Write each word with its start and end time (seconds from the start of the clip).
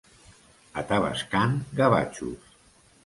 A 0.81 0.83
Tavascan, 0.93 1.53
gavatxos. 1.81 2.51